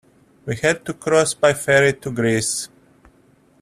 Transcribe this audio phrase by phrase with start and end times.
[0.47, 2.69] We had to cross by ferry to Greece.